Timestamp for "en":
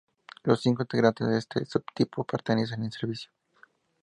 2.81-2.91